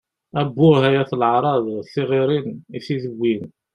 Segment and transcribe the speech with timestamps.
[0.41, 1.65] Abbuh, ay at leεṛaḍ!
[1.91, 3.43] Tiɣiṛin i tid-wwin!